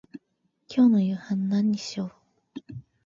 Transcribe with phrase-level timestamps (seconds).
[0.67, 2.05] 今日の夕飯何にしよ
[2.55, 2.73] う。